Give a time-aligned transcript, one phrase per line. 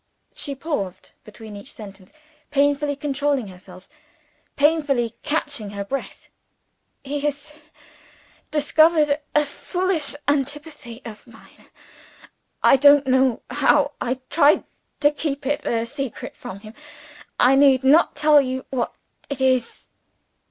[0.33, 2.11] (She paused between each sentence;
[2.49, 3.87] painfully controlling herself,
[4.55, 6.27] painfully catching her breath.)
[7.03, 7.53] "He has
[8.49, 11.67] discovered a foolish antipathy of mine.
[12.63, 14.63] I don't know how; I tried
[15.01, 16.73] to keep it a secret from him.
[17.39, 18.95] I need not tell you what
[19.29, 19.85] it is."